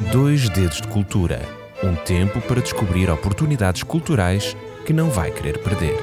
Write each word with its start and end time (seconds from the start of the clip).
Dois 0.00 0.48
Dedos 0.48 0.80
de 0.80 0.86
Cultura 0.86 1.40
um 1.82 1.94
tempo 1.96 2.40
para 2.40 2.60
descobrir 2.60 3.10
oportunidades 3.10 3.82
culturais 3.82 4.56
que 4.86 4.92
não 4.92 5.10
vai 5.10 5.32
querer 5.32 5.58
perder. 5.58 5.96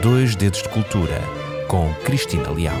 Dois 0.00 0.36
Dedos 0.36 0.62
de 0.62 0.68
Cultura 0.68 1.20
com 1.66 1.92
Cristina 2.04 2.48
Leal. 2.48 2.76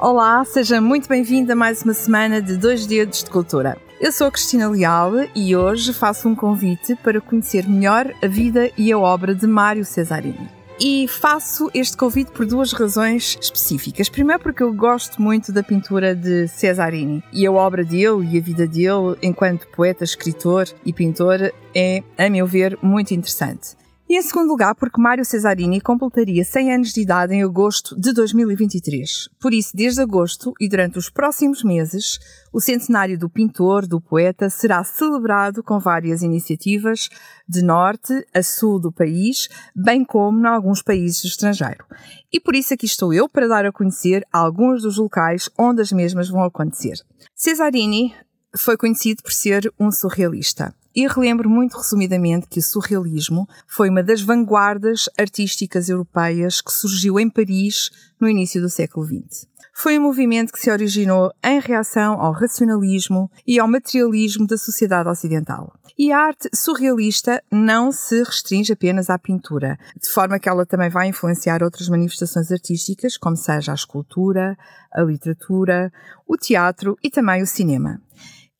Olá, 0.00 0.44
seja 0.44 0.80
muito 0.80 1.08
bem-vindo 1.08 1.52
a 1.52 1.56
mais 1.56 1.82
uma 1.82 1.94
semana 1.94 2.42
de 2.42 2.56
Dois 2.56 2.84
Dedos 2.84 3.22
de 3.22 3.30
Cultura. 3.30 3.78
Eu 4.00 4.10
sou 4.10 4.26
a 4.26 4.30
Cristina 4.32 4.68
Leal 4.68 5.12
e 5.36 5.54
hoje 5.54 5.92
faço 5.92 6.28
um 6.28 6.34
convite 6.34 6.96
para 6.96 7.20
conhecer 7.20 7.68
melhor 7.68 8.12
a 8.20 8.26
vida 8.26 8.70
e 8.76 8.90
a 8.90 8.98
obra 8.98 9.36
de 9.36 9.46
Mário 9.46 9.84
Cesarini. 9.84 10.59
E 10.82 11.06
faço 11.06 11.70
este 11.74 11.94
convite 11.94 12.30
por 12.30 12.46
duas 12.46 12.72
razões 12.72 13.36
específicas. 13.38 14.08
Primeiro, 14.08 14.42
porque 14.42 14.62
eu 14.62 14.72
gosto 14.72 15.20
muito 15.20 15.52
da 15.52 15.62
pintura 15.62 16.14
de 16.14 16.48
Cesarini 16.48 17.22
e 17.30 17.46
a 17.46 17.52
obra 17.52 17.84
dele 17.84 18.26
e 18.30 18.38
a 18.38 18.40
vida 18.40 18.66
dele 18.66 19.14
enquanto 19.20 19.68
poeta, 19.68 20.04
escritor 20.04 20.66
e 20.82 20.90
pintor 20.90 21.52
é, 21.74 22.02
a 22.16 22.30
meu 22.30 22.46
ver, 22.46 22.78
muito 22.80 23.12
interessante. 23.12 23.76
E 24.10 24.16
em 24.18 24.22
segundo 24.22 24.48
lugar, 24.48 24.74
porque 24.74 25.00
Mário 25.00 25.24
Cesarini 25.24 25.80
completaria 25.80 26.44
100 26.44 26.74
anos 26.74 26.92
de 26.92 27.00
idade 27.00 27.32
em 27.32 27.44
agosto 27.44 27.94
de 27.94 28.12
2023. 28.12 29.28
Por 29.40 29.54
isso, 29.54 29.70
desde 29.72 30.00
agosto 30.00 30.52
e 30.58 30.68
durante 30.68 30.98
os 30.98 31.08
próximos 31.08 31.62
meses, 31.62 32.18
o 32.52 32.60
centenário 32.60 33.16
do 33.16 33.30
pintor, 33.30 33.86
do 33.86 34.00
poeta, 34.00 34.50
será 34.50 34.82
celebrado 34.82 35.62
com 35.62 35.78
várias 35.78 36.22
iniciativas 36.22 37.08
de 37.48 37.62
norte 37.62 38.26
a 38.34 38.42
sul 38.42 38.80
do 38.80 38.90
país, 38.90 39.48
bem 39.76 40.04
como 40.04 40.40
em 40.40 40.48
alguns 40.48 40.82
países 40.82 41.22
do 41.22 41.28
estrangeiro. 41.28 41.84
E 42.32 42.40
por 42.40 42.56
isso 42.56 42.74
aqui 42.74 42.86
estou 42.86 43.14
eu 43.14 43.28
para 43.28 43.46
dar 43.46 43.64
a 43.64 43.70
conhecer 43.70 44.26
alguns 44.32 44.82
dos 44.82 44.96
locais 44.96 45.48
onde 45.56 45.82
as 45.82 45.92
mesmas 45.92 46.28
vão 46.28 46.42
acontecer. 46.42 46.94
Cesarini 47.32 48.12
foi 48.56 48.76
conhecido 48.76 49.22
por 49.22 49.32
ser 49.32 49.72
um 49.78 49.92
surrealista. 49.92 50.74
E 50.94 51.06
relembro 51.06 51.48
muito 51.48 51.76
resumidamente 51.76 52.48
que 52.48 52.58
o 52.58 52.62
surrealismo 52.62 53.48
foi 53.66 53.88
uma 53.88 54.02
das 54.02 54.22
vanguardas 54.22 55.08
artísticas 55.18 55.88
europeias 55.88 56.60
que 56.60 56.72
surgiu 56.72 57.20
em 57.20 57.30
Paris 57.30 57.90
no 58.20 58.28
início 58.28 58.60
do 58.60 58.68
século 58.68 59.06
XX. 59.06 59.48
Foi 59.72 59.98
um 59.98 60.02
movimento 60.02 60.52
que 60.52 60.58
se 60.58 60.70
originou 60.70 61.32
em 61.42 61.60
reação 61.60 62.20
ao 62.20 62.32
racionalismo 62.32 63.30
e 63.46 63.58
ao 63.58 63.68
materialismo 63.68 64.46
da 64.46 64.58
sociedade 64.58 65.08
ocidental. 65.08 65.72
E 65.96 66.12
a 66.12 66.18
arte 66.18 66.48
surrealista 66.54 67.42
não 67.50 67.92
se 67.92 68.22
restringe 68.22 68.72
apenas 68.72 69.08
à 69.08 69.18
pintura, 69.18 69.78
de 70.00 70.08
forma 70.08 70.38
que 70.38 70.48
ela 70.48 70.66
também 70.66 70.90
vai 70.90 71.08
influenciar 71.08 71.62
outras 71.62 71.88
manifestações 71.88 72.50
artísticas, 72.50 73.16
como 73.16 73.36
seja 73.36 73.72
a 73.72 73.74
escultura, 73.74 74.56
a 74.92 75.02
literatura, 75.02 75.92
o 76.26 76.36
teatro 76.36 76.98
e 77.02 77.10
também 77.10 77.42
o 77.42 77.46
cinema. 77.46 78.00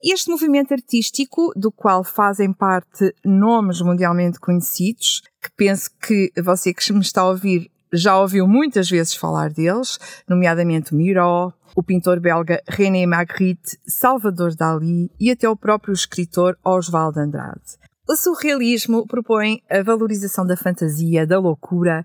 Este 0.02 0.30
movimento 0.30 0.72
artístico, 0.72 1.52
do 1.54 1.70
qual 1.70 2.02
fazem 2.02 2.54
parte 2.54 3.14
nomes 3.22 3.82
mundialmente 3.82 4.40
conhecidos, 4.40 5.20
que 5.42 5.50
penso 5.54 5.90
que 6.00 6.32
você 6.42 6.72
que 6.72 6.90
me 6.90 7.00
está 7.00 7.20
a 7.20 7.28
ouvir 7.28 7.70
já 7.92 8.18
ouviu 8.18 8.48
muitas 8.48 8.88
vezes 8.88 9.14
falar 9.14 9.50
deles, 9.50 9.98
nomeadamente 10.26 10.94
Miró, 10.94 11.52
o 11.76 11.82
pintor 11.82 12.18
belga 12.18 12.62
René 12.66 13.04
Magritte, 13.04 13.78
Salvador 13.86 14.54
Dali 14.54 15.10
e 15.20 15.30
até 15.30 15.46
o 15.46 15.56
próprio 15.56 15.92
escritor 15.92 16.56
Oswald 16.64 17.18
Andrade. 17.18 17.78
O 18.08 18.16
surrealismo 18.16 19.06
propõe 19.06 19.62
a 19.70 19.82
valorização 19.82 20.44
da 20.46 20.56
fantasia, 20.56 21.26
da 21.26 21.38
loucura, 21.38 22.04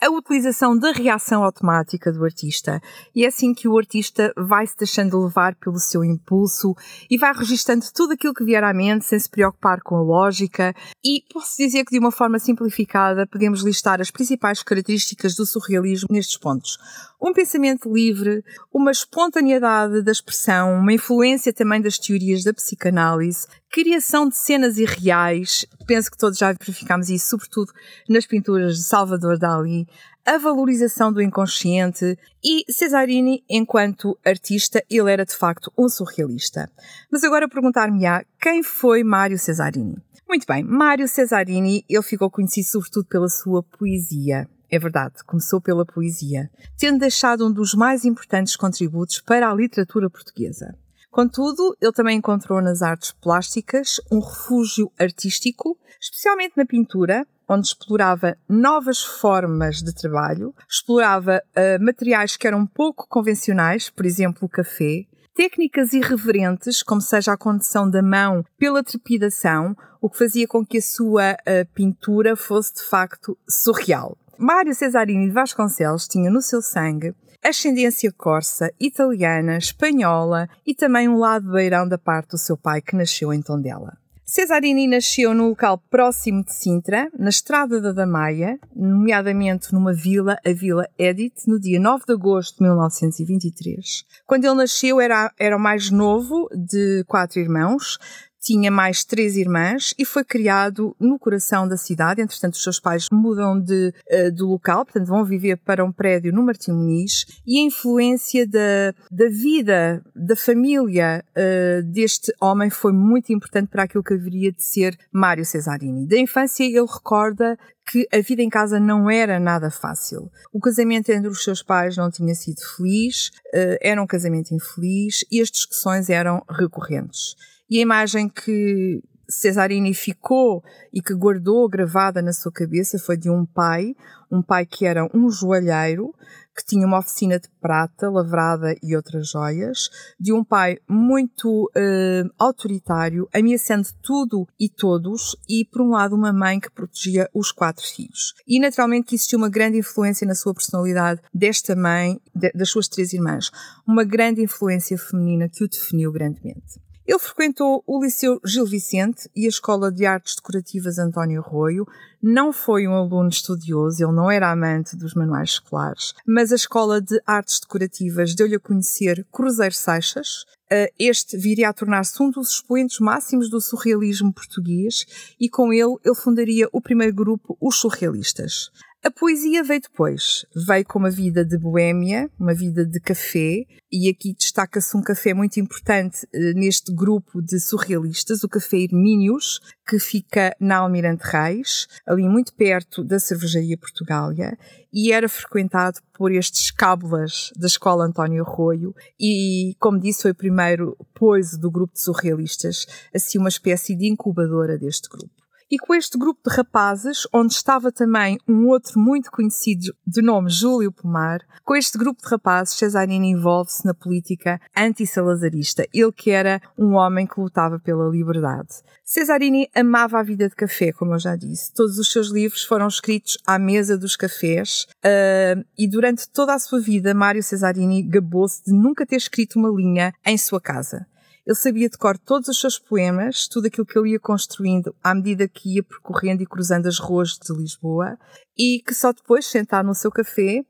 a 0.00 0.10
utilização 0.10 0.76
da 0.76 0.92
reação 0.92 1.42
automática 1.42 2.12
do 2.12 2.24
artista. 2.24 2.80
E 3.14 3.24
é 3.24 3.28
assim 3.28 3.54
que 3.54 3.66
o 3.66 3.78
artista 3.78 4.32
vai 4.36 4.66
se 4.66 4.76
deixando 4.76 5.22
levar 5.22 5.54
pelo 5.56 5.78
seu 5.78 6.04
impulso 6.04 6.74
e 7.10 7.16
vai 7.16 7.32
registando 7.32 7.84
tudo 7.94 8.12
aquilo 8.12 8.34
que 8.34 8.44
vier 8.44 8.62
à 8.62 8.74
mente 8.74 9.06
sem 9.06 9.18
se 9.18 9.28
preocupar 9.28 9.80
com 9.82 9.96
a 9.96 10.02
lógica. 10.02 10.74
E 11.04 11.22
posso 11.32 11.56
dizer 11.56 11.84
que, 11.84 11.92
de 11.92 11.98
uma 11.98 12.12
forma 12.12 12.38
simplificada, 12.38 13.26
podemos 13.26 13.62
listar 13.62 14.00
as 14.00 14.10
principais 14.10 14.62
características 14.62 15.34
do 15.34 15.46
surrealismo 15.46 16.08
nestes 16.10 16.36
pontos. 16.36 16.78
Um 17.20 17.32
pensamento 17.32 17.90
livre, 17.90 18.44
uma 18.72 18.90
espontaneidade 18.90 20.02
da 20.02 20.12
expressão, 20.12 20.74
uma 20.74 20.92
influência 20.92 21.52
também 21.52 21.80
das 21.80 21.98
teorias 21.98 22.44
da 22.44 22.52
psicanálise, 22.52 23.46
criação 23.70 24.28
de 24.28 24.36
cenas 24.36 24.78
irreais, 24.78 25.66
penso 25.86 26.10
que 26.10 26.18
todos 26.18 26.38
já 26.38 26.52
verificámos 26.52 27.08
isso, 27.08 27.28
sobretudo 27.28 27.72
nas 28.08 28.26
pinturas 28.26 28.76
de 28.76 28.84
Salvador 28.84 29.38
Dali, 29.38 29.86
a 30.26 30.38
valorização 30.38 31.12
do 31.12 31.22
inconsciente 31.22 32.18
e 32.42 32.64
Cesarini, 32.68 33.44
enquanto 33.48 34.18
artista, 34.24 34.82
ele 34.90 35.12
era 35.12 35.24
de 35.24 35.36
facto 35.36 35.72
um 35.78 35.88
surrealista. 35.88 36.68
Mas 37.10 37.22
agora 37.22 37.48
perguntar-me-á 37.48 38.24
quem 38.40 38.60
foi 38.60 39.04
Mário 39.04 39.38
Cesarini? 39.38 39.96
Muito 40.28 40.44
bem, 40.44 40.64
Mário 40.64 41.06
Cesarini, 41.06 41.84
ele 41.88 42.02
ficou 42.02 42.28
conhecido 42.28 42.66
sobretudo 42.66 43.06
pela 43.06 43.28
sua 43.28 43.62
poesia. 43.62 44.48
É 44.68 44.80
verdade, 44.80 45.22
começou 45.24 45.60
pela 45.60 45.86
poesia, 45.86 46.50
tendo 46.76 46.98
deixado 46.98 47.46
um 47.46 47.52
dos 47.52 47.72
mais 47.72 48.04
importantes 48.04 48.56
contributos 48.56 49.20
para 49.20 49.48
a 49.48 49.54
literatura 49.54 50.10
portuguesa. 50.10 50.76
Contudo, 51.08 51.76
ele 51.80 51.92
também 51.92 52.18
encontrou 52.18 52.60
nas 52.60 52.82
artes 52.82 53.12
plásticas 53.12 54.00
um 54.10 54.18
refúgio 54.18 54.90
artístico, 54.98 55.78
especialmente 56.00 56.54
na 56.56 56.66
pintura, 56.66 57.24
onde 57.48 57.68
explorava 57.68 58.36
novas 58.48 59.02
formas 59.02 59.82
de 59.82 59.94
trabalho, 59.94 60.54
explorava 60.68 61.42
uh, 61.56 61.84
materiais 61.84 62.36
que 62.36 62.46
eram 62.46 62.66
pouco 62.66 63.06
convencionais, 63.08 63.90
por 63.90 64.04
exemplo, 64.04 64.46
o 64.46 64.48
café, 64.48 65.04
técnicas 65.34 65.92
irreverentes, 65.92 66.82
como 66.82 67.00
seja 67.00 67.32
a 67.32 67.36
condução 67.36 67.88
da 67.88 68.02
mão 68.02 68.44
pela 68.58 68.82
trepidação, 68.82 69.76
o 70.00 70.08
que 70.08 70.18
fazia 70.18 70.46
com 70.46 70.64
que 70.64 70.78
a 70.78 70.82
sua 70.82 71.32
uh, 71.32 71.66
pintura 71.74 72.34
fosse 72.36 72.74
de 72.74 72.82
facto 72.82 73.36
surreal. 73.48 74.16
Mário 74.38 74.74
Cesarini 74.74 75.28
de 75.28 75.32
Vasconcelos 75.32 76.06
tinha 76.06 76.30
no 76.30 76.42
seu 76.42 76.60
sangue 76.60 77.14
ascendência 77.42 78.12
corsa, 78.12 78.72
italiana, 78.80 79.56
espanhola 79.56 80.48
e 80.66 80.74
também 80.74 81.08
um 81.08 81.18
lado 81.18 81.52
beirão 81.52 81.88
da 81.88 81.96
parte 81.96 82.30
do 82.30 82.38
seu 82.38 82.56
pai 82.56 82.82
que 82.82 82.96
nasceu 82.96 83.32
em 83.32 83.40
Tondela. 83.40 83.96
Cesarini 84.28 84.88
nasceu 84.88 85.32
no 85.32 85.50
local 85.50 85.78
próximo 85.88 86.44
de 86.44 86.52
Sintra, 86.52 87.08
na 87.16 87.28
Estrada 87.28 87.80
da 87.80 87.92
Damaia, 87.92 88.58
nomeadamente 88.74 89.72
numa 89.72 89.92
vila, 89.92 90.36
a 90.44 90.52
Vila 90.52 90.88
Edith, 90.98 91.46
no 91.46 91.60
dia 91.60 91.78
9 91.78 92.06
de 92.08 92.12
agosto 92.14 92.56
de 92.56 92.64
1923. 92.64 94.04
Quando 94.26 94.44
ele 94.44 94.54
nasceu 94.54 95.00
era, 95.00 95.32
era 95.38 95.56
o 95.56 95.60
mais 95.60 95.92
novo 95.92 96.48
de 96.52 97.04
quatro 97.06 97.38
irmãos, 97.38 98.00
tinha 98.46 98.70
mais 98.70 99.02
três 99.04 99.36
irmãs 99.36 99.92
e 99.98 100.04
foi 100.04 100.22
criado 100.22 100.94
no 101.00 101.18
coração 101.18 101.66
da 101.66 101.76
cidade. 101.76 102.22
Entretanto, 102.22 102.54
os 102.54 102.62
seus 102.62 102.78
pais 102.78 103.08
mudam 103.10 103.60
de, 103.60 103.92
uh, 104.08 104.32
do 104.32 104.46
local, 104.46 104.84
portanto, 104.84 105.08
vão 105.08 105.24
viver 105.24 105.56
para 105.56 105.84
um 105.84 105.90
prédio 105.90 106.32
no 106.32 106.44
Martim 106.44 106.70
Muniz 106.70 107.26
e 107.44 107.58
a 107.58 107.62
influência 107.62 108.46
da, 108.46 108.94
da 109.10 109.28
vida, 109.28 110.00
da 110.14 110.36
família 110.36 111.24
uh, 111.32 111.82
deste 111.90 112.32
homem 112.40 112.70
foi 112.70 112.92
muito 112.92 113.32
importante 113.32 113.68
para 113.68 113.82
aquilo 113.82 114.04
que 114.04 114.14
haveria 114.14 114.52
de 114.52 114.62
ser 114.62 114.96
Mário 115.12 115.44
Cesarini. 115.44 116.06
Da 116.06 116.16
infância, 116.16 116.62
ele 116.62 116.86
recorda 116.86 117.58
que 117.90 118.06
a 118.12 118.20
vida 118.20 118.42
em 118.42 118.48
casa 118.48 118.78
não 118.78 119.10
era 119.10 119.40
nada 119.40 119.70
fácil. 119.70 120.30
O 120.52 120.60
casamento 120.60 121.10
entre 121.10 121.28
os 121.28 121.42
seus 121.42 121.62
pais 121.62 121.96
não 121.96 122.10
tinha 122.10 122.34
sido 122.34 122.60
feliz, 122.76 123.28
uh, 123.52 123.76
era 123.80 124.00
um 124.00 124.06
casamento 124.06 124.54
infeliz 124.54 125.24
e 125.32 125.40
as 125.40 125.50
discussões 125.50 126.08
eram 126.08 126.44
recorrentes. 126.48 127.34
E 127.68 127.78
a 127.78 127.82
imagem 127.82 128.28
que 128.28 129.02
Cesarini 129.28 129.92
ficou 129.92 130.62
e 130.92 131.02
que 131.02 131.14
guardou 131.14 131.68
gravada 131.68 132.22
na 132.22 132.32
sua 132.32 132.52
cabeça 132.52 132.98
foi 132.98 133.16
de 133.16 133.28
um 133.28 133.44
pai, 133.44 133.94
um 134.30 134.40
pai 134.40 134.64
que 134.64 134.86
era 134.86 135.04
um 135.12 135.28
joalheiro, 135.30 136.14
que 136.56 136.64
tinha 136.64 136.86
uma 136.86 136.98
oficina 136.98 137.38
de 137.38 137.48
prata, 137.60 138.08
lavrada 138.08 138.74
e 138.82 138.96
outras 138.96 139.28
joias, 139.28 139.90
de 140.18 140.32
um 140.32 140.42
pai 140.42 140.78
muito 140.88 141.64
uh, 141.64 142.30
autoritário, 142.38 143.28
ameaçando 143.34 143.88
tudo 144.02 144.46
e 144.58 144.68
todos, 144.68 145.36
e 145.48 145.64
por 145.64 145.82
um 145.82 145.90
lado 145.90 146.14
uma 146.14 146.32
mãe 146.32 146.58
que 146.58 146.70
protegia 146.70 147.28
os 147.34 147.52
quatro 147.52 147.84
filhos. 147.84 148.32
E 148.46 148.58
naturalmente 148.58 149.08
que 149.08 149.16
existiu 149.16 149.38
uma 149.38 149.50
grande 149.50 149.78
influência 149.78 150.26
na 150.26 150.34
sua 150.34 150.54
personalidade 150.54 151.20
desta 151.34 151.76
mãe, 151.76 152.18
de, 152.34 152.50
das 152.52 152.70
suas 152.70 152.88
três 152.88 153.12
irmãs, 153.12 153.50
uma 153.86 154.04
grande 154.04 154.40
influência 154.40 154.96
feminina 154.96 155.48
que 155.48 155.62
o 155.62 155.68
definiu 155.68 156.10
grandemente. 156.10 156.85
Ele 157.06 157.18
frequentou 157.20 157.84
o 157.86 158.02
Liceu 158.02 158.40
Gil 158.44 158.66
Vicente 158.66 159.30
e 159.34 159.46
a 159.46 159.48
Escola 159.48 159.92
de 159.92 160.04
Artes 160.04 160.34
Decorativas 160.34 160.98
António 160.98 161.40
Arroio. 161.40 161.86
Não 162.20 162.52
foi 162.52 162.88
um 162.88 162.94
aluno 162.94 163.28
estudioso, 163.28 164.02
ele 164.02 164.12
não 164.12 164.28
era 164.28 164.50
amante 164.50 164.96
dos 164.96 165.14
manuais 165.14 165.50
escolares, 165.50 166.14
mas 166.26 166.50
a 166.50 166.56
Escola 166.56 167.00
de 167.00 167.20
Artes 167.24 167.60
Decorativas 167.60 168.34
deu-lhe 168.34 168.56
a 168.56 168.60
conhecer 168.60 169.24
Cruzeiro 169.30 169.74
Seixas. 169.74 170.44
Eh, 170.68 170.92
este 170.98 171.36
viria 171.36 171.68
a 171.68 171.72
tornar-se 171.72 172.20
um 172.20 172.28
dos 172.28 172.50
expoentes 172.50 172.98
máximos 172.98 173.48
do 173.48 173.60
surrealismo 173.60 174.32
português 174.32 175.34
e 175.38 175.48
com 175.48 175.72
ele 175.72 175.94
ele 176.04 176.14
fundaria 176.16 176.68
o 176.72 176.80
primeiro 176.80 177.14
grupo, 177.14 177.56
os 177.60 177.76
Surrealistas. 177.76 178.72
A 179.04 179.10
poesia 179.10 179.62
veio 179.62 179.80
depois. 179.80 180.44
Veio 180.66 180.84
com 180.84 180.98
uma 180.98 181.10
vida 181.10 181.44
de 181.44 181.56
boêmia, 181.56 182.28
uma 182.38 182.54
vida 182.54 182.84
de 182.84 182.98
café, 182.98 183.64
e 183.92 184.08
aqui 184.08 184.34
destaca-se 184.34 184.96
um 184.96 185.02
café 185.02 185.32
muito 185.32 185.60
importante 185.60 186.26
eh, 186.34 186.52
neste 186.54 186.92
grupo 186.92 187.40
de 187.40 187.60
surrealistas, 187.60 188.42
o 188.42 188.48
Café 188.48 188.78
Hermínios, 188.78 189.60
que 189.86 189.98
fica 190.00 190.56
na 190.58 190.78
Almirante 190.78 191.22
Reis, 191.24 191.86
ali 192.04 192.28
muito 192.28 192.52
perto 192.54 193.04
da 193.04 193.20
Cervejaria 193.20 193.78
Portugália, 193.78 194.58
e 194.92 195.12
era 195.12 195.28
frequentado 195.28 196.00
por 196.12 196.32
estes 196.32 196.72
cábulas 196.72 197.52
da 197.56 197.68
Escola 197.68 198.04
António 198.04 198.42
Arroio, 198.42 198.92
e, 199.20 199.76
como 199.78 200.00
disse, 200.00 200.22
foi 200.22 200.32
o 200.32 200.34
primeiro 200.34 200.96
poise 201.14 201.60
do 201.60 201.70
grupo 201.70 201.94
de 201.94 202.02
surrealistas, 202.02 202.86
assim 203.14 203.38
uma 203.38 203.48
espécie 203.48 203.94
de 203.94 204.08
incubadora 204.10 204.76
deste 204.76 205.08
grupo 205.08 205.45
e 205.70 205.78
com 205.78 205.94
este 205.94 206.18
grupo 206.18 206.40
de 206.48 206.54
rapazes, 206.54 207.26
onde 207.32 207.52
estava 207.52 207.90
também 207.90 208.38
um 208.48 208.66
outro 208.68 208.98
muito 209.00 209.30
conhecido 209.30 209.94
de 210.06 210.22
nome 210.22 210.50
Júlio 210.50 210.92
Pomar, 210.92 211.40
com 211.64 211.74
este 211.74 211.98
grupo 211.98 212.22
de 212.22 212.28
rapazes, 212.28 212.74
Cesarini 212.74 213.30
envolve-se 213.30 213.84
na 213.84 213.92
política 213.92 214.60
anti-salazarista, 214.76 215.86
ele 215.92 216.12
que 216.12 216.30
era 216.30 216.60
um 216.78 216.94
homem 216.94 217.26
que 217.26 217.40
lutava 217.40 217.78
pela 217.78 218.08
liberdade. 218.08 218.68
Cesarini 219.04 219.68
amava 219.74 220.18
a 220.18 220.22
vida 220.22 220.48
de 220.48 220.54
café, 220.54 220.92
como 220.92 221.14
eu 221.14 221.18
já 221.18 221.36
disse. 221.36 221.72
Todos 221.72 221.98
os 221.98 222.10
seus 222.10 222.28
livros 222.28 222.64
foram 222.64 222.86
escritos 222.86 223.38
à 223.46 223.58
mesa 223.58 223.98
dos 223.98 224.16
cafés 224.16 224.86
uh, 224.98 225.64
e 225.76 225.88
durante 225.88 226.28
toda 226.28 226.54
a 226.54 226.58
sua 226.58 226.80
vida, 226.80 227.14
Mário 227.14 227.42
Cesarini 227.42 228.02
gabou-se 228.02 228.64
de 228.64 228.72
nunca 228.72 229.06
ter 229.06 229.16
escrito 229.16 229.58
uma 229.58 229.70
linha 229.70 230.12
em 230.24 230.38
sua 230.38 230.60
casa. 230.60 231.06
Ele 231.46 231.54
sabia 231.54 231.88
de 231.88 231.96
cor 231.96 232.18
todos 232.18 232.48
os 232.48 232.60
seus 232.60 232.76
poemas, 232.76 233.46
tudo 233.46 233.68
aquilo 233.68 233.86
que 233.86 233.96
ele 233.96 234.10
ia 234.10 234.20
construindo 234.20 234.92
à 235.02 235.14
medida 235.14 235.46
que 235.46 235.76
ia 235.76 235.82
percorrendo 235.82 236.42
e 236.42 236.46
cruzando 236.46 236.88
as 236.88 236.98
ruas 236.98 237.38
de 237.38 237.52
Lisboa, 237.56 238.18
e 238.58 238.82
que 238.84 238.92
só 238.92 239.12
depois, 239.12 239.46
sentado 239.46 239.86
no 239.86 239.94
seu 239.94 240.10
café, 240.10 240.64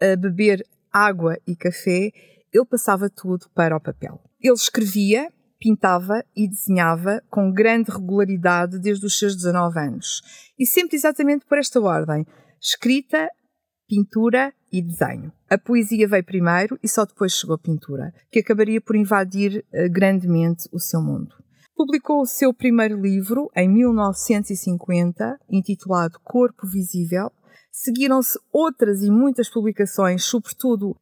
a 0.00 0.16
beber 0.16 0.66
água 0.92 1.38
e 1.46 1.56
café, 1.56 2.10
ele 2.52 2.64
passava 2.70 3.08
tudo 3.08 3.48
para 3.54 3.76
o 3.76 3.80
papel. 3.80 4.20
Ele 4.38 4.52
escrevia, 4.52 5.32
pintava 5.58 6.22
e 6.36 6.46
desenhava 6.46 7.22
com 7.30 7.50
grande 7.50 7.90
regularidade 7.90 8.78
desde 8.78 9.06
os 9.06 9.18
seus 9.18 9.34
19 9.34 9.78
anos. 9.80 10.20
E 10.58 10.66
sempre 10.66 10.96
exatamente 10.96 11.46
por 11.46 11.58
esta 11.58 11.80
ordem: 11.80 12.26
escrita, 12.60 13.28
pintura 13.88 14.52
e 14.72 14.82
desenho. 14.82 15.32
A 15.48 15.56
poesia 15.56 16.08
veio 16.08 16.24
primeiro 16.24 16.78
e 16.82 16.88
só 16.88 17.04
depois 17.04 17.32
chegou 17.32 17.54
a 17.54 17.58
pintura, 17.58 18.12
que 18.30 18.40
acabaria 18.40 18.80
por 18.80 18.96
invadir 18.96 19.64
uh, 19.72 19.90
grandemente 19.90 20.68
o 20.72 20.78
seu 20.78 21.00
mundo. 21.00 21.34
Publicou 21.76 22.22
o 22.22 22.26
seu 22.26 22.52
primeiro 22.52 23.00
livro 23.00 23.50
em 23.54 23.68
1950, 23.68 25.38
intitulado 25.48 26.18
Corpo 26.24 26.66
Visível. 26.66 27.30
Seguiram-se 27.70 28.38
outras 28.52 29.02
e 29.02 29.10
muitas 29.10 29.48
publicações, 29.48 30.24
sobretudo 30.24 30.90
uh, 30.90 30.96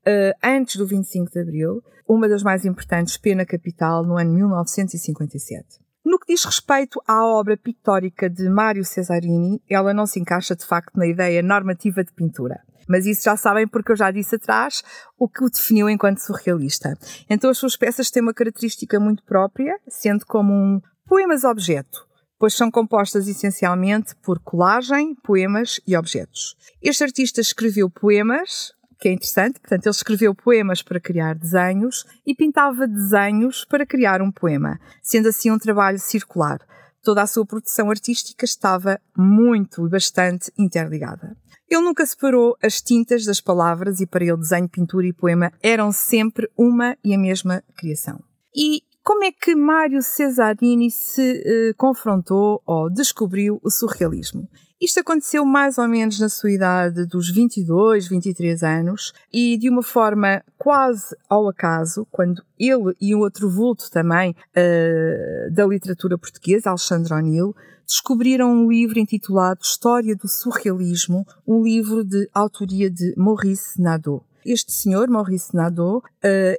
antes 0.45 0.77
do 0.77 0.87
25 0.87 1.31
de 1.31 1.41
Abril, 1.41 1.83
uma 2.09 2.29
das 2.29 2.43
mais 2.43 2.65
importantes, 2.65 3.17
Pena 3.17 3.47
Capital, 3.47 4.05
no 4.05 4.19
ano 4.19 4.35
1957. 4.35 5.87
No 6.05 6.21
que 6.21 6.33
diz 6.33 6.45
respeito 6.45 7.03
à 7.05 7.25
obra 7.25 7.57
pictórica 7.57 8.31
de 8.31 8.49
Mário 8.49 8.85
Cesarini, 8.85 9.61
ela 9.69 9.93
não 9.93 10.07
se 10.07 10.21
encaixa 10.21 10.55
de 10.55 10.65
facto 10.65 10.95
na 10.97 11.05
ideia 11.05 11.43
normativa 11.43 12.05
de 12.05 12.13
pintura. 12.13 12.61
Mas 12.89 13.07
isso 13.07 13.25
já 13.25 13.37
sabem 13.37 13.67
porque 13.67 13.93
eu 13.93 13.97
já 13.97 14.11
disse 14.11 14.37
atrás 14.37 14.83
o 15.19 15.29
que 15.29 15.45
o 15.45 15.51
definiu 15.51 15.89
enquanto 15.89 16.19
surrealista. 16.19 16.97
Então 17.29 17.51
as 17.51 17.59
suas 17.59 17.77
peças 17.77 18.11
têm 18.11 18.23
uma 18.23 18.35
característica 18.35 18.99
muito 19.01 19.23
própria, 19.25 19.79
sendo 19.89 20.25
como 20.27 20.53
um 20.53 20.81
poemas-objeto, 21.07 22.07
pois 22.39 22.55
são 22.55 22.71
compostas 22.71 23.29
essencialmente 23.29 24.15
por 24.23 24.39
colagem, 24.41 25.15
poemas 25.23 25.81
e 25.87 25.97
objetos. 25.97 26.57
Este 26.83 27.05
artista 27.05 27.41
escreveu 27.41 27.89
poemas, 27.89 28.73
que 28.99 29.09
é 29.09 29.13
interessante, 29.13 29.61
portanto, 29.61 29.87
ele 29.87 29.95
escreveu 29.95 30.35
poemas 30.35 30.83
para 30.83 31.01
criar 31.01 31.35
desenhos 31.35 32.05
e 32.27 32.35
pintava 32.35 32.87
desenhos 32.87 33.65
para 33.65 33.87
criar 33.87 34.23
um 34.23 34.33
poema, 34.33 34.81
sendo 35.03 35.29
assim 35.29 35.51
um 35.51 35.59
trabalho 35.59 35.99
circular. 35.99 36.61
Toda 37.07 37.23
a 37.23 37.27
sua 37.29 37.47
produção 37.47 37.89
artística 37.89 38.45
estava 38.45 39.01
muito 39.17 39.87
e 39.87 39.89
bastante 39.89 40.51
interligada. 40.59 41.37
Ele 41.71 41.83
nunca 41.83 42.05
separou 42.05 42.57
as 42.61 42.83
tintas 42.83 43.25
das 43.25 43.41
palavras 43.41 44.01
e 44.01 44.07
para 44.09 44.25
ele 44.25 44.37
desenho, 44.37 44.69
pintura 44.69 45.07
e 45.07 45.13
poema 45.13 45.53
eram 45.63 45.93
sempre 45.93 46.51
uma 46.59 46.99
e 47.05 47.15
a 47.15 47.19
mesma 47.19 47.63
criação. 47.77 48.19
E 48.53 48.83
como 49.05 49.23
é 49.23 49.31
que 49.31 49.55
Mário 49.55 50.03
Cesarini 50.03 50.91
se 50.91 51.45
eh, 51.47 51.75
confrontou 51.77 52.61
ou 52.67 52.93
descobriu 52.93 53.61
o 53.63 53.71
surrealismo? 53.71 54.49
Isto 54.81 55.01
aconteceu 55.01 55.43
mais 55.43 55.79
ou 55.79 55.89
menos 55.89 56.21
na 56.21 56.29
sua 56.29 56.51
idade 56.51 57.07
dos 57.07 57.31
22, 57.31 58.09
23 58.09 58.63
anos 58.63 59.15
e 59.33 59.57
de 59.57 59.71
uma 59.71 59.83
forma 59.83 60.43
quase 60.59 61.17
ao 61.31 61.49
acaso, 61.49 62.07
quando 62.11 62.43
ele 62.59 62.95
e 63.01 63.15
um 63.15 63.21
outro 63.21 63.49
vulto 63.49 63.91
também 63.91 64.33
uh, 64.33 65.51
da 65.51 65.67
literatura 65.67 66.19
portuguesa, 66.19 66.69
Alexandre 66.69 67.15
O'Neill, 67.15 67.57
descobriram 67.87 68.53
um 68.53 68.69
livro 68.71 68.99
intitulado 68.99 69.61
História 69.63 70.15
do 70.15 70.29
Surrealismo, 70.29 71.27
um 71.47 71.63
livro 71.63 72.05
de 72.05 72.29
autoria 72.35 72.91
de 72.91 73.15
Maurice 73.17 73.81
Nadeau. 73.81 74.23
Este 74.45 74.73
senhor, 74.73 75.09
Maurice 75.09 75.57
Nadeau, 75.57 75.99
uh, 75.99 76.03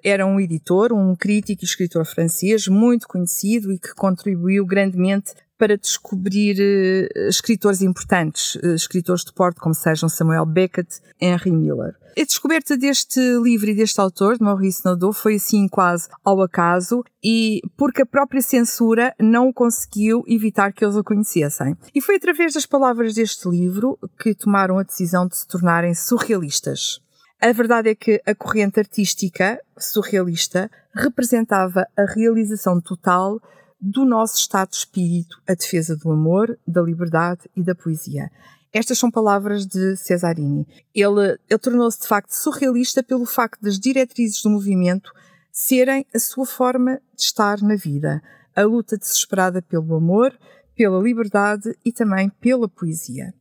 era 0.04 0.26
um 0.26 0.40
editor, 0.40 0.92
um 0.92 1.16
crítico 1.16 1.64
e 1.64 1.68
escritor 1.68 2.04
francês 2.04 2.68
muito 2.68 3.08
conhecido 3.08 3.72
e 3.72 3.78
que 3.78 3.94
contribuiu 3.94 4.66
grandemente 4.66 5.36
para 5.58 5.78
descobrir 5.78 6.58
uh, 6.58 7.28
escritores 7.28 7.82
importantes, 7.82 8.56
uh, 8.56 8.76
escritores 8.76 9.24
de 9.24 9.34
porte 9.34 9.60
como 9.60 9.74
sejam 9.74 10.08
Samuel 10.08 10.46
Beckett 10.46 11.02
Henry 11.20 11.52
Miller. 11.52 11.96
A 12.18 12.24
descoberta 12.24 12.76
deste 12.76 13.20
livro 13.44 13.70
e 13.70 13.76
deste 13.76 14.02
autor, 14.02 14.38
de 14.38 14.44
Maurice 14.44 14.84
Nadeau, 14.84 15.14
foi 15.14 15.36
assim 15.36 15.68
quase 15.68 16.10
ao 16.26 16.42
acaso 16.42 17.04
e 17.24 17.62
porque 17.78 18.02
a 18.02 18.08
própria 18.08 18.42
censura 18.42 19.14
não 19.20 19.54
conseguiu 19.54 20.24
evitar 20.28 20.74
que 20.74 20.84
eles 20.84 20.96
o 20.96 21.04
conhecessem. 21.04 21.78
E 21.94 22.02
foi 22.02 22.16
através 22.16 22.56
das 22.56 22.66
palavras 22.66 23.14
deste 23.14 23.48
livro 23.48 24.00
que 24.20 24.34
tomaram 24.34 24.80
a 24.80 24.84
decisão 24.84 25.28
de 25.28 25.38
se 25.38 25.48
tornarem 25.48 25.94
surrealistas. 25.94 27.00
A 27.40 27.52
verdade 27.52 27.90
é 27.90 27.94
que 27.94 28.20
a 28.26 28.34
corrente 28.34 28.80
artística 28.80 29.62
surrealista 29.78 30.72
representava 30.96 31.86
a 31.96 32.04
realização 32.06 32.82
total 32.82 33.40
do 33.80 34.06
nosso 34.06 34.38
estado 34.38 34.72
de 34.72 34.78
espírito, 34.78 35.42
a 35.48 35.54
defesa 35.54 35.96
do 35.96 36.12
amor, 36.12 36.58
da 36.68 36.82
liberdade 36.82 37.42
e 37.56 37.64
da 37.64 37.76
poesia. 37.76 38.30
Estas 38.74 38.98
são 38.98 39.10
palavras 39.10 39.66
de 39.66 39.96
Cesarini. 39.96 40.68
Ele, 40.94 41.38
ele 41.50 41.60
tornou-se 41.60 42.02
de 42.02 42.08
facto 42.08 42.32
surrealista 42.32 43.02
pelo 43.02 43.26
facto 43.26 43.62
das 43.62 43.80
diretrizes 43.80 44.42
do 44.42 44.50
movimento 44.50 45.12
serem 45.52 46.06
a 46.14 46.20
sua 46.20 46.46
forma 46.46 47.02
de 47.16 47.24
estar 47.24 47.62
na 47.62 47.76
vida, 47.76 48.22
a 48.56 48.64
luta 48.64 48.98
desesperada 48.98 49.62
pelo 49.62 49.96
amor, 49.96 50.38
pela 50.76 51.02
liberdade 51.02 51.76
e 51.84 51.92
também 51.92 52.30
pela 52.30 52.68
poesia. 52.68 53.34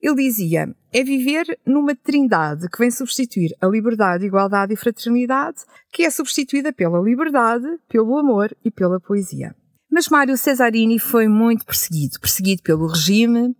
Ele 0.00 0.14
dizia: 0.14 0.74
é 0.92 1.02
viver 1.02 1.58
numa 1.66 1.94
trindade 1.94 2.68
que 2.68 2.78
vem 2.78 2.90
substituir 2.90 3.54
a 3.60 3.66
liberdade, 3.66 4.24
igualdade 4.24 4.72
e 4.72 4.76
fraternidade, 4.76 5.58
que 5.92 6.04
é 6.04 6.10
substituída 6.10 6.72
pela 6.72 7.00
liberdade, 7.00 7.66
pelo 7.88 8.16
amor 8.16 8.56
e 8.64 8.70
pela 8.70 9.00
poesia. 9.00 9.54
Mas 9.90 10.08
Mário 10.08 10.36
Cesarini 10.36 10.98
foi 10.98 11.28
muito 11.28 11.64
perseguido, 11.64 12.20
perseguido 12.20 12.62
pelo 12.62 12.86
regime, 12.86 13.54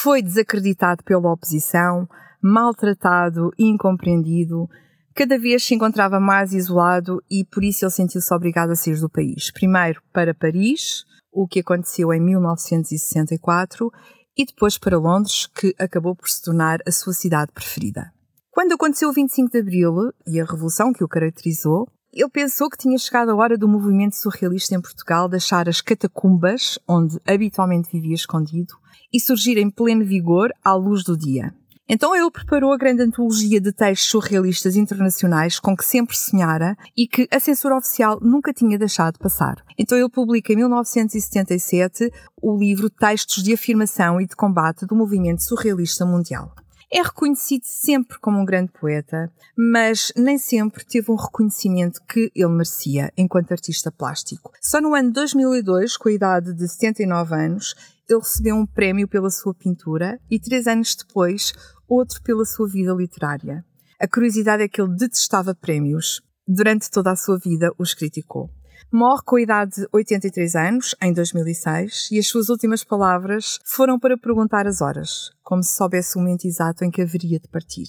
foi 0.00 0.22
desacreditado 0.22 1.02
pela 1.04 1.32
oposição, 1.32 2.06
maltratado 2.42 3.50
e 3.58 3.66
incompreendido. 3.68 4.68
Cada 5.14 5.38
vez 5.38 5.64
se 5.64 5.74
encontrava 5.74 6.18
mais 6.18 6.52
isolado 6.52 7.22
e 7.30 7.44
por 7.44 7.62
isso 7.62 7.84
ele 7.84 7.92
sentiu-se 7.92 8.32
obrigado 8.32 8.70
a 8.70 8.76
sair 8.76 8.98
do 8.98 9.10
país. 9.10 9.50
Primeiro 9.50 10.00
para 10.12 10.32
Paris, 10.32 11.04
o 11.32 11.46
que 11.46 11.60
aconteceu 11.60 12.12
em 12.12 12.20
1964, 12.20 13.90
e 14.36 14.46
depois 14.46 14.78
para 14.78 14.98
Londres, 14.98 15.46
que 15.46 15.74
acabou 15.78 16.16
por 16.16 16.28
se 16.28 16.42
tornar 16.42 16.78
a 16.86 16.92
sua 16.92 17.12
cidade 17.12 17.52
preferida. 17.52 18.10
Quando 18.50 18.72
aconteceu 18.72 19.08
o 19.08 19.12
25 19.12 19.50
de 19.50 19.58
Abril 19.58 19.94
e 20.26 20.40
a 20.40 20.44
revolução 20.44 20.92
que 20.92 21.04
o 21.04 21.08
caracterizou, 21.08 21.86
ele 22.12 22.28
pensou 22.28 22.68
que 22.68 22.76
tinha 22.76 22.98
chegado 22.98 23.30
a 23.30 23.34
hora 23.34 23.56
do 23.56 23.66
movimento 23.66 24.16
surrealista 24.16 24.74
em 24.74 24.80
Portugal 24.80 25.28
deixar 25.28 25.68
as 25.68 25.80
catacumbas, 25.80 26.78
onde 26.86 27.18
habitualmente 27.26 27.90
vivia 27.90 28.14
escondido, 28.14 28.74
e 29.12 29.18
surgir 29.18 29.56
em 29.56 29.70
pleno 29.70 30.04
vigor 30.04 30.52
à 30.62 30.74
luz 30.74 31.02
do 31.02 31.16
dia. 31.16 31.54
Então 31.88 32.14
ele 32.14 32.30
preparou 32.30 32.72
a 32.72 32.76
grande 32.76 33.02
antologia 33.02 33.60
de 33.60 33.72
textos 33.72 34.08
surrealistas 34.08 34.76
internacionais 34.76 35.58
com 35.58 35.76
que 35.76 35.84
sempre 35.84 36.16
sonhara 36.16 36.76
e 36.96 37.06
que 37.06 37.26
a 37.30 37.40
censura 37.40 37.76
oficial 37.76 38.18
nunca 38.22 38.52
tinha 38.52 38.78
deixado 38.78 39.18
passar. 39.18 39.56
Então 39.76 39.98
ele 39.98 40.08
publica 40.08 40.52
em 40.52 40.56
1977 40.56 42.10
o 42.40 42.56
livro 42.56 42.88
Textos 42.88 43.42
de 43.42 43.52
Afirmação 43.52 44.20
e 44.20 44.26
de 44.26 44.36
Combate 44.36 44.86
do 44.86 44.94
Movimento 44.94 45.42
Surrealista 45.42 46.06
Mundial. 46.06 46.54
É 46.94 47.00
reconhecido 47.00 47.64
sempre 47.64 48.18
como 48.18 48.38
um 48.38 48.44
grande 48.44 48.70
poeta, 48.70 49.32
mas 49.56 50.12
nem 50.14 50.36
sempre 50.36 50.84
teve 50.84 51.10
um 51.10 51.16
reconhecimento 51.16 52.02
que 52.06 52.30
ele 52.34 52.48
merecia 52.50 53.10
enquanto 53.16 53.52
artista 53.52 53.90
plástico. 53.90 54.52
Só 54.60 54.78
no 54.78 54.94
ano 54.94 55.10
2002, 55.10 55.96
com 55.96 56.10
a 56.10 56.12
idade 56.12 56.52
de 56.52 56.68
79 56.68 57.34
anos, 57.34 57.74
ele 58.06 58.18
recebeu 58.18 58.56
um 58.56 58.66
prémio 58.66 59.08
pela 59.08 59.30
sua 59.30 59.54
pintura 59.54 60.20
e 60.30 60.38
três 60.38 60.66
anos 60.66 60.94
depois 60.94 61.54
outro 61.88 62.22
pela 62.22 62.44
sua 62.44 62.68
vida 62.68 62.92
literária. 62.92 63.64
A 63.98 64.06
curiosidade 64.06 64.62
é 64.62 64.68
que 64.68 64.78
ele 64.78 64.94
detestava 64.94 65.54
prémios. 65.54 66.20
Durante 66.46 66.90
toda 66.90 67.12
a 67.12 67.16
sua 67.16 67.38
vida 67.38 67.72
os 67.78 67.94
criticou. 67.94 68.50
Morre 68.90 69.22
com 69.24 69.36
a 69.36 69.42
idade 69.42 69.72
de 69.76 69.88
83 69.92 70.54
anos, 70.54 70.94
em 71.00 71.12
2006, 71.12 72.08
e 72.10 72.18
as 72.18 72.26
suas 72.26 72.48
últimas 72.48 72.84
palavras 72.84 73.58
foram 73.64 73.98
para 73.98 74.18
perguntar 74.18 74.66
as 74.66 74.80
horas, 74.80 75.30
como 75.42 75.62
se 75.62 75.74
soubesse 75.74 76.16
o 76.16 76.20
momento 76.20 76.46
exato 76.46 76.84
em 76.84 76.90
que 76.90 77.02
haveria 77.02 77.38
de 77.38 77.48
partir. 77.48 77.86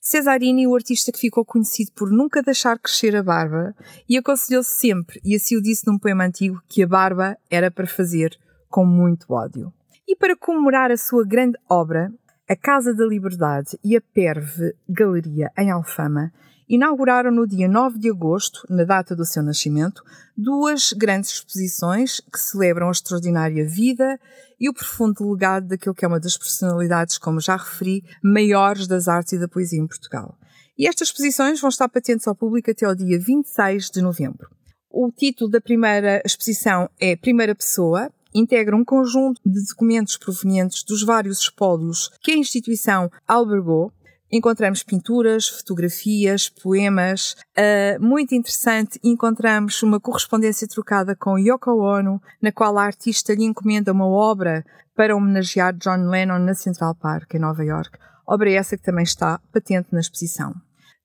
Cesarini, 0.00 0.66
o 0.66 0.74
artista 0.74 1.10
que 1.10 1.18
ficou 1.18 1.44
conhecido 1.44 1.90
por 1.92 2.10
nunca 2.10 2.42
deixar 2.42 2.78
crescer 2.78 3.16
a 3.16 3.22
barba, 3.22 3.74
e 4.08 4.18
aconselhou 4.18 4.62
-se 4.62 4.78
sempre, 4.78 5.20
e 5.24 5.34
assim 5.34 5.56
o 5.56 5.62
disse 5.62 5.86
num 5.86 5.98
poema 5.98 6.24
antigo, 6.24 6.60
que 6.68 6.82
a 6.82 6.86
barba 6.86 7.36
era 7.50 7.70
para 7.70 7.86
fazer 7.86 8.36
com 8.68 8.84
muito 8.84 9.32
ódio. 9.32 9.72
E 10.06 10.14
para 10.14 10.36
comemorar 10.36 10.90
a 10.90 10.96
sua 10.96 11.24
grande 11.24 11.56
obra, 11.68 12.12
a 12.48 12.54
Casa 12.54 12.92
da 12.92 13.06
Liberdade 13.06 13.78
e 13.82 13.96
a 13.96 14.00
Perve 14.00 14.74
Galeria 14.86 15.50
em 15.56 15.70
Alfama 15.70 16.30
inauguraram 16.68 17.30
no 17.30 17.46
dia 17.46 17.68
9 17.68 17.98
de 17.98 18.10
agosto, 18.10 18.66
na 18.68 18.84
data 18.84 19.14
do 19.14 19.24
seu 19.24 19.42
nascimento, 19.42 20.02
duas 20.36 20.92
grandes 20.92 21.30
exposições 21.30 22.20
que 22.20 22.38
celebram 22.38 22.88
a 22.88 22.92
extraordinária 22.92 23.66
vida 23.66 24.18
e 24.58 24.68
o 24.68 24.74
profundo 24.74 25.30
legado 25.30 25.68
daquilo 25.68 25.94
que 25.94 26.04
é 26.04 26.08
uma 26.08 26.20
das 26.20 26.36
personalidades, 26.36 27.18
como 27.18 27.40
já 27.40 27.56
referi, 27.56 28.02
maiores 28.22 28.86
das 28.86 29.08
artes 29.08 29.32
e 29.34 29.38
da 29.38 29.48
poesia 29.48 29.80
em 29.80 29.86
Portugal. 29.86 30.36
E 30.78 30.88
estas 30.88 31.08
exposições 31.08 31.60
vão 31.60 31.68
estar 31.68 31.88
patentes 31.88 32.26
ao 32.26 32.34
público 32.34 32.70
até 32.70 32.86
ao 32.86 32.94
dia 32.94 33.18
26 33.18 33.90
de 33.90 34.02
novembro. 34.02 34.48
O 34.90 35.10
título 35.10 35.50
da 35.50 35.60
primeira 35.60 36.22
exposição 36.24 36.88
é 37.00 37.16
Primeira 37.16 37.54
Pessoa 37.54 38.10
integra 38.34 38.74
um 38.76 38.84
conjunto 38.84 39.40
de 39.46 39.64
documentos 39.68 40.16
provenientes 40.16 40.82
dos 40.82 41.04
vários 41.04 41.38
espólios 41.38 42.10
que 42.20 42.32
a 42.32 42.36
instituição 42.36 43.10
albergou. 43.26 43.92
Encontramos 44.36 44.82
pinturas, 44.82 45.48
fotografias, 45.48 46.48
poemas. 46.48 47.36
Uh, 47.56 48.04
muito 48.04 48.34
interessante, 48.34 48.98
encontramos 49.04 49.80
uma 49.80 50.00
correspondência 50.00 50.66
trocada 50.66 51.14
com 51.14 51.38
Yoko 51.38 51.70
Ono, 51.70 52.20
na 52.42 52.50
qual 52.50 52.76
a 52.76 52.82
artista 52.82 53.32
lhe 53.32 53.44
encomenda 53.44 53.92
uma 53.92 54.08
obra 54.08 54.64
para 54.92 55.14
homenagear 55.14 55.72
John 55.74 56.08
Lennon 56.08 56.40
na 56.40 56.52
Central 56.52 56.96
Park, 56.96 57.32
em 57.32 57.38
Nova 57.38 57.64
York. 57.64 57.96
Obra 58.26 58.50
essa 58.50 58.76
que 58.76 58.82
também 58.82 59.04
está 59.04 59.38
patente 59.52 59.90
na 59.92 60.00
exposição. 60.00 60.52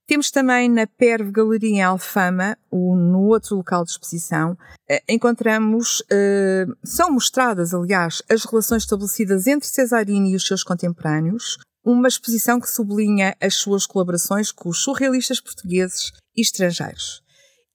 Temos 0.07 0.31
também 0.31 0.67
na 0.67 0.87
Perve 0.87 1.31
Galeria 1.31 1.69
em 1.69 1.83
Alfama, 1.83 2.57
ou 2.71 2.95
no 2.95 3.27
outro 3.27 3.57
local 3.57 3.83
de 3.83 3.91
exposição, 3.91 4.57
eh, 4.89 5.03
encontramos, 5.07 6.01
eh, 6.09 6.65
são 6.83 7.11
mostradas, 7.11 7.75
aliás, 7.75 8.23
as 8.27 8.43
relações 8.43 8.81
estabelecidas 8.81 9.45
entre 9.45 9.67
Cesarini 9.67 10.31
e 10.31 10.35
os 10.35 10.47
seus 10.47 10.63
contemporâneos, 10.63 11.59
uma 11.83 12.07
exposição 12.07 12.59
que 12.59 12.69
sublinha 12.69 13.35
as 13.41 13.55
suas 13.55 13.85
colaborações 13.85 14.51
com 14.51 14.69
os 14.69 14.79
surrealistas 14.83 15.39
portugueses 15.39 16.11
e 16.35 16.41
estrangeiros. 16.41 17.21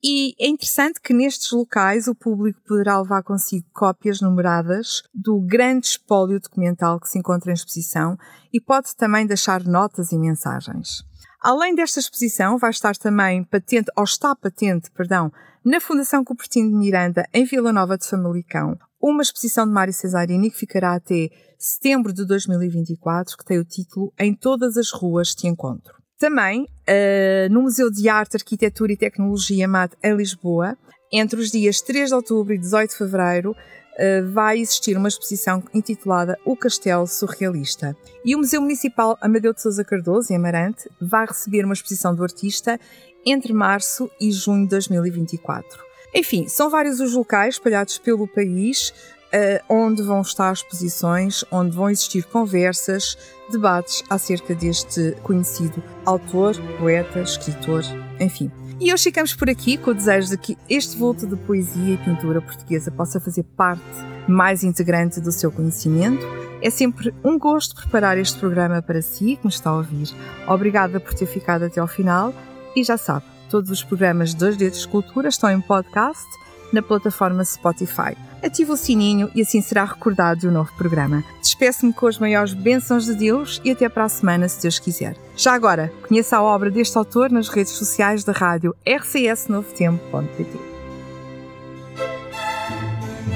E 0.07 0.35
é 0.39 0.47
interessante 0.47 1.01
que 1.01 1.15
nestes 1.15 1.51
locais 1.51 2.07
o 2.09 2.15
público 2.15 2.61
poderá 2.69 3.01
levar 3.01 3.23
consigo 3.23 3.67
cópias 3.73 4.21
numeradas 4.21 5.03
do 5.15 5.41
grande 5.41 5.87
espólio 5.87 6.39
documental 6.39 7.01
que 7.01 7.09
se 7.09 7.19
encontra 7.19 7.51
em 7.51 7.55
exposição 7.55 8.19
e 8.53 8.61
pode 8.61 8.95
também 8.97 9.27
deixar 9.27 9.65
notas 9.65 10.13
e 10.13 10.19
mensagens. 10.19 11.03
Além 11.41 11.75
desta 11.75 12.01
exposição, 12.01 12.59
vai 12.59 12.71
estar 12.71 12.97
também 12.97 13.45
patente, 13.45 13.91
ou 13.97 14.05
está 14.05 14.37
patente, 14.37 14.91
perdão, 14.91 15.33
na 15.65 15.81
Fundação 15.81 16.23
Cupertino 16.23 16.71
de 16.71 16.77
Miranda, 16.77 17.27
em 17.33 17.47
Vila 17.47 17.73
Nova 17.73 17.97
de 17.97 18.07
Famalicão, 18.07 18.79
uma 19.11 19.23
exposição 19.23 19.67
de 19.67 19.73
Mário 19.73 19.93
Cesarini 19.93 20.51
que 20.51 20.57
ficará 20.57 20.95
até 20.95 21.29
setembro 21.59 22.11
de 22.11 22.27
2024, 22.27 23.37
que 23.37 23.45
tem 23.45 23.59
o 23.59 23.65
título 23.65 24.13
Em 24.19 24.35
Todas 24.35 24.79
as 24.79 24.91
Ruas 24.91 25.35
Te 25.35 25.47
Encontro. 25.47 25.95
Também, 26.19 26.63
uh, 26.63 27.53
no 27.53 27.63
Museu 27.63 27.91
de 27.91 28.09
Arte, 28.09 28.37
Arquitetura 28.37 28.93
e 28.93 28.97
Tecnologia 28.97 29.69
MAT 29.69 29.93
em 30.03 30.17
Lisboa, 30.17 30.75
entre 31.13 31.39
os 31.39 31.51
dias 31.51 31.83
3 31.83 32.09
de 32.09 32.15
outubro 32.15 32.55
e 32.55 32.59
18 32.59 32.91
de 32.91 32.97
fevereiro, 32.97 33.55
eh, 33.97 34.23
vai 34.23 34.59
existir 34.59 34.97
uma 34.97 35.07
exposição 35.07 35.63
intitulada 35.73 36.37
O 36.45 36.57
Castelo 36.57 37.07
Surrealista. 37.07 37.97
E 38.25 38.35
o 38.35 38.39
Museu 38.39 38.61
Municipal 38.61 39.17
Amadeu 39.21 39.55
de 39.55 39.63
Sousa 39.63 39.85
Cardoso, 39.85 40.33
em 40.33 40.37
Amarante, 40.37 40.91
vai 41.01 41.25
receber 41.25 41.65
uma 41.65 41.75
exposição 41.75 42.13
do 42.13 42.25
artista 42.25 42.81
entre 43.25 43.53
março 43.53 44.11
e 44.21 44.33
junho 44.33 44.65
de 44.65 44.71
2024. 44.71 45.94
Enfim, 46.15 46.47
são 46.49 46.71
vários 46.71 47.01
os 47.01 47.13
locais 47.15 47.55
espalhados 47.55 47.99
pelo 47.99 48.27
país 48.29 48.93
uh, 49.35 49.65
onde 49.69 50.03
vão 50.03 50.21
estar 50.21 50.53
exposições, 50.53 51.45
onde 51.51 51.77
vão 51.77 51.91
existir 51.91 52.25
conversas, 52.25 53.19
debates 53.51 54.03
acerca 54.09 54.55
deste 54.55 55.17
conhecido 55.23 55.83
autor, 56.07 56.55
poeta, 56.79 57.21
escritor, 57.21 57.83
enfim. 58.21 58.51
E 58.81 58.93
hoje 58.93 59.05
ficamos 59.05 59.35
por 59.35 59.49
aqui 59.49 59.77
com 59.77 59.91
o 59.91 59.95
desejo 59.95 60.31
de 60.31 60.39
que 60.39 60.59
este 60.69 60.97
volto 60.97 61.27
de 61.27 61.37
poesia 61.37 61.95
e 61.95 61.99
pintura 61.99 62.41
portuguesa 62.41 62.91
possa 62.91 63.21
fazer 63.21 63.45
parte 63.57 63.83
mais 64.29 64.65
integrante 64.65 65.21
do 65.21 65.31
seu 65.31 65.51
conhecimento. 65.51 66.25
É 66.61 66.71
sempre 66.71 67.15
um 67.23 67.39
gosto 67.39 67.75
preparar 67.75 68.19
este 68.19 68.39
programa 68.39 68.81
para 68.83 69.03
si, 69.03 69.37
que 69.37 69.47
me 69.47 69.53
está 69.53 69.71
a 69.71 69.77
ouvir. 69.77 70.09
Obrigada 70.49 70.99
por 70.99 71.15
ter 71.15 71.27
ficado 71.27 71.65
até 71.65 71.81
ao 71.81 71.87
final 71.87 72.35
e 72.75 72.83
já 72.83 72.97
sabe, 72.97 73.25
todos 73.55 73.71
os 73.71 73.85
programas 73.85 74.35
Dois 74.35 74.57
Dedos 74.57 74.81
de 74.81 74.89
Cultura 74.89 75.29
estão 75.29 75.49
em 75.49 75.61
podcast 75.61 76.27
na 76.73 76.83
plataforma 76.83 77.45
Spotify. 77.45 78.17
Ative 78.43 78.73
o 78.73 78.77
sininho 78.77 79.31
e 79.33 79.43
assim 79.43 79.63
será 79.63 79.85
recordado 79.85 80.41
de 80.41 80.49
um 80.49 80.51
novo 80.51 80.73
programa. 80.77 81.23
Despeço-me 81.41 81.93
com 81.93 82.09
as 82.09 82.19
maiores 82.19 82.53
bênçãos 82.53 83.05
de 83.05 83.15
Deus 83.15 83.61
e 83.65 83.71
até 83.71 83.89
para 83.89 84.03
a 84.03 84.09
semana, 84.09 84.49
se 84.49 84.61
Deus 84.61 84.81
quiser. 84.81 85.17
Já 85.37 85.55
agora, 85.55 85.93
conheça 86.09 86.37
a 86.37 86.43
obra 86.43 86.69
deste 86.69 86.99
autor 86.99 87.31
nas 87.31 87.49
redes 87.49 87.75
sociais 87.75 88.25
da 88.25 88.33
rádio 88.33 88.75
rcsnovotempo.pt. 88.85 90.59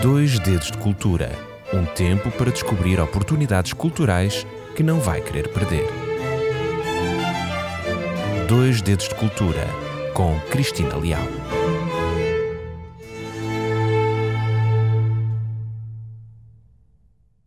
Dois 0.02 0.36
Dedos 0.40 0.72
de 0.72 0.78
Cultura 0.78 1.30
um 1.72 1.84
tempo 1.84 2.28
para 2.32 2.50
descobrir 2.50 2.98
oportunidades 2.98 3.72
culturais 3.72 4.44
que 4.74 4.82
não 4.82 4.98
vai 4.98 5.20
querer 5.20 5.52
perder. 5.52 5.86
Dois 8.48 8.80
Dedos 8.80 9.06
de 9.06 9.14
Cultura 9.14 9.87
com 10.18 10.36
Cristina 10.50 10.96
Leal. 10.96 11.57